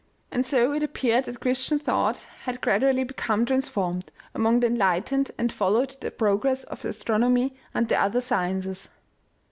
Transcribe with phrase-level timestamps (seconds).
[0.31, 5.53] And so it appeared that Christian thought had gradually become transformed, among the enlightened, and
[5.53, 8.89] followed the progress of astronomy and the other sciences.